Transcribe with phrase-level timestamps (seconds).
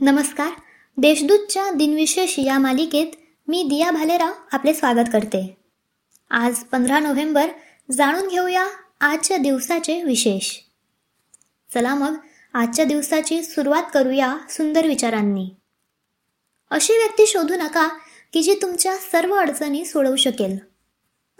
[0.00, 0.50] नमस्कार.
[0.96, 3.06] देशदूतच्या दिनविशेष या मालिकेत
[3.48, 5.56] मी दिया भालेराव आपले स्वागत करते.
[6.30, 7.48] आज पंधरा नोव्हेंबर
[7.90, 8.66] जाणून घेऊया
[9.00, 10.56] आजच्या दिवसाचे विशेष.
[11.74, 12.14] चला मग
[12.54, 15.50] आजच्या दिवसाची सुरुवात करूया सुंदर विचारांनी.
[16.70, 17.88] अशी व्यक्ती शोधू नका
[18.32, 20.58] की जी तुमच्या सर्व अडचणी सोडवू शकेल.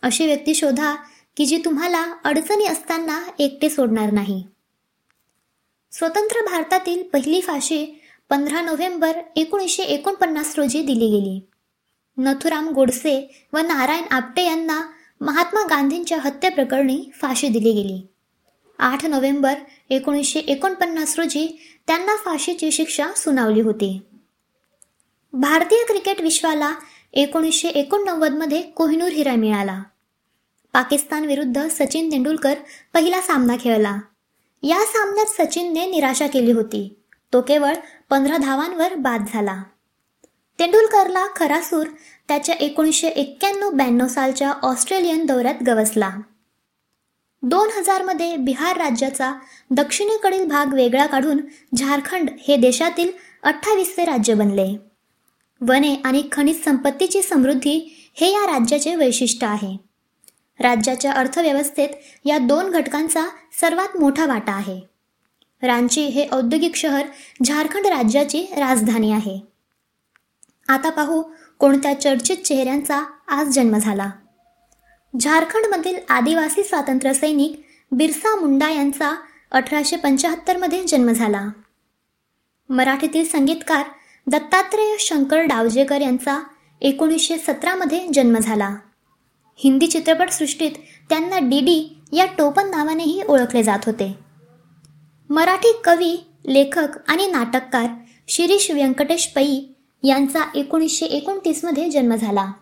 [0.02, 0.94] अशी व्यक्ती शोधा
[1.36, 4.44] की जी तुम्हाला अडचणी असताना एकटे सोडणार नाही.
[5.92, 11.40] स्वतंत्र भारतातील पहिली फाशी पंधरा नोव्हेंबर एकोणीसशे एकोणपन्नास रोजी दिली गेली.
[12.18, 14.82] नथुराम गोडसे व नारायण आपटे यांना
[15.20, 18.06] महात्मा गांधींच्या हत्येप्रकरणी फाशी दिली गेली.
[18.78, 19.54] आठ नोव्हेंबर
[19.90, 24.00] एकोणीसशे एकोणपन्नास रोजी त्यांना फाशीची शिक्षा सुनावली होती.
[25.32, 26.74] भारतीय क्रिकेट विश्वाला
[27.12, 29.82] एकोणीसशे एकोणनव्वदमध्ये कोहिनूर हिरा मिळाला.
[30.72, 32.54] पाकिस्तान विरुद्ध सचिन तेंडुलकर
[32.94, 33.96] पहिला सामना खेळला.
[34.62, 36.96] या सामन्यात सचिनने निराशा केली होती.
[37.36, 37.74] तो केवळ
[38.10, 39.62] पंधरा धावांवर बाद झाला.
[40.58, 41.86] तेंडुलकरला खरा सूर
[42.28, 46.10] त्याच्या एकोणीसशे एक्क्याण्णव ब्याण्णव सालच्या ऑस्ट्रेलियन दौऱ्यात गवसला.
[47.42, 49.32] दोन हजारमध्ये बिहार राज्याचा
[49.70, 51.40] दक्षिणेकडील भाग वेगळा काढून
[51.76, 53.10] झारखंड हे देशातील
[53.42, 54.76] अठ्ठावीसवे राज्य बनले.
[55.60, 59.76] वने आणि खनिज संपत्तीची समृद्धी हे या राज्याचे वैशिष्ट्य आहे.
[60.60, 61.88] राज्याच्या अर्थव्यवस्थेत
[62.24, 63.26] या दोन घटकांचा
[63.60, 64.95] सर्वात मोठा वाटा आहे.
[65.62, 67.06] रांची हे औद्योगिक शहर
[67.44, 69.40] झारखंड राज्याची राजधानी आहे.
[70.68, 71.22] आता पाहू
[71.58, 74.10] कोणत्या चर्चित चेहऱ्यांचा आज जन्म झाला.
[75.20, 77.62] झारखंडमधील आदिवासी स्वातंत्र्य सैनिक
[77.92, 79.14] बिरसा मुंडा यांचा
[79.50, 81.48] अठराशे पंच्याहत्तरमध्ये जन्म झाला.
[82.68, 83.84] मराठीतील संगीतकार
[84.26, 86.42] दत्तात्रेय शंकर डावजेकर यांचा
[86.80, 88.76] एकोणीसशे सतरामध्ये जन्म झाला.
[89.56, 90.72] हिंदी चित्रपटसृष्टीत
[91.08, 94.25] त्यांना डी डी या टोपण नावानेही ओळखले जात होते.
[95.30, 97.86] मराठी कवी लेखक आणि नाटककार
[98.28, 102.52] शिरीष व्यंकटेश पै यांचा एकोणीसशे एकोणतीसमध्ये जन्म झाला.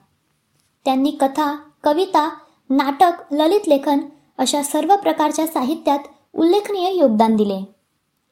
[0.85, 2.39] त्यांनी कथा कविता
[2.71, 3.99] नाटक ललित लेखन
[4.39, 5.99] अशा सर्व प्रकारच्या साहित्यात
[6.35, 7.65] उल्लेखनीय योगदान दिले.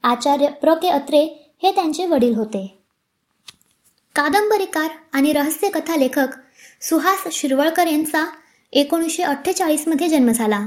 [0.02, 0.74] आचार्य प्र.
[0.74, 0.88] के.
[0.88, 2.78] अत्रे हे त्यांचे वडील होते.
[4.14, 6.28] कादंबरीकार आणि रहस्यकथा लेखक
[6.80, 8.30] सुहास शिरवळकर यांचा
[8.72, 10.66] एकोणीसशे अठ्ठेचाळीसमध्ये जन्म झाला.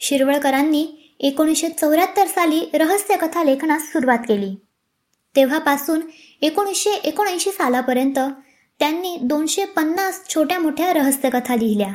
[0.00, 4.54] शिरवळकरांनी एकोणीसशे चौऱ्याहत्तर साली रहस्यकथा लेखनास सुरुवात केली.
[5.36, 6.00] तेव्हापासून
[6.42, 8.18] एकोणीसशे एकोणऐंशी सालापर्यंत
[8.78, 11.94] त्यांनी दोनशे पन्नास छोट्या मोठ्या रहस्यकथा लिहिल्या.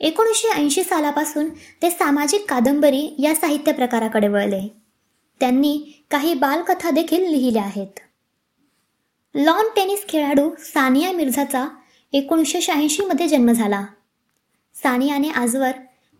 [0.00, 1.48] एकोणीसशे ऐंशी सालापासून
[1.82, 4.68] ते सामाजिक कादंबरी या साहित्य प्रकाराकडे वळले.
[5.40, 8.00] त्यांनी काही बालकथा देखील लिहिल्या आहेत.
[9.34, 11.66] लॉन टेनिस खेळाडू सानिया मिर्झाचा
[12.12, 13.86] एकोणीसशे शहाऐंशीमध्ये जन्म झाला.
[14.74, 15.70] सानियाने आजवर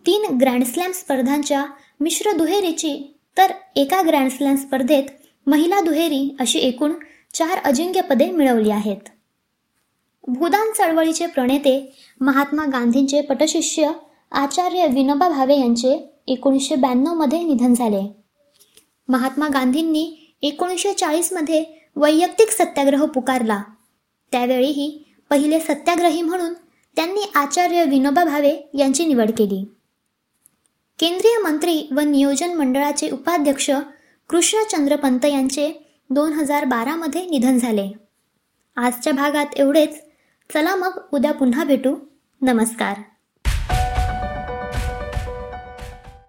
[0.07, 1.67] तीन ग्रँडस्लॅम स्पर्धांच्या
[2.03, 5.03] मिश्र दुहेरीची तर एका ग्रँडस्लॅम स्पर्धेत
[5.47, 6.93] महिला दुहेरी अशी एकूण
[7.35, 9.09] चार अजिंक्यपदे मिळवली आहेत.
[10.29, 11.75] भूदान चळवळीचे प्रणेते
[12.21, 13.91] महात्मा गांधींचे पटशिष्य
[14.33, 15.93] आचार्य विनोबा भावे यांचे
[16.27, 18.03] एकोणीसशे ब्याण्णवमध्ये निधन झाले.
[19.09, 21.65] महात्मा गांधींनी एकोणीसशे चाळीसमध्ये
[21.97, 23.63] वैयक्तिक सत्याग्रह पुकारला.
[24.33, 26.55] त्यावेळीही पहिले सत्याग्रही म्हणून
[26.97, 29.65] त्यांनी आचार्य विनोबा भावे यांची निवड केली.
[30.99, 33.71] केंद्रीय मंत्री व नियोजन मंडळाचे उपाध्यक्ष
[34.29, 35.73] कृष्णचंद्र पंत यांचे
[36.11, 37.93] दोन हजार बारामध्ये निधन झाले.
[38.77, 40.01] आजच्या भागात एवढेच.
[40.55, 41.97] चला मग उद्या पुन्हा भेटू.
[42.43, 42.97] नमस्कार.